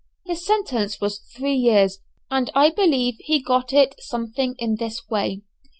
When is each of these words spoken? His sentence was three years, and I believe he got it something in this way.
His 0.25 0.43
sentence 0.43 0.99
was 0.99 1.19
three 1.19 1.53
years, 1.53 1.99
and 2.31 2.49
I 2.55 2.71
believe 2.71 3.17
he 3.19 3.39
got 3.39 3.71
it 3.71 3.93
something 3.99 4.55
in 4.57 4.77
this 4.79 5.07
way. 5.11 5.43